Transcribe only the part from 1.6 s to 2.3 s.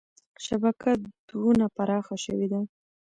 پراخه